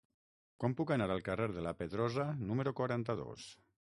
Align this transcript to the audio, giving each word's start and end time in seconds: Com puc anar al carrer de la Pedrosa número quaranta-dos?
Com 0.63 0.71
puc 0.79 0.93
anar 0.95 1.07
al 1.15 1.21
carrer 1.27 1.45
de 1.57 1.65
la 1.67 1.75
Pedrosa 1.83 2.27
número 2.47 2.73
quaranta-dos? 2.83 3.49